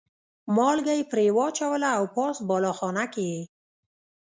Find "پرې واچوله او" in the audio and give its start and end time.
1.11-2.03